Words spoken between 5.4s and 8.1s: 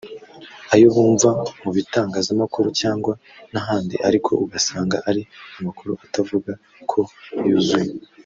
amakuru utavuga ko yuzuye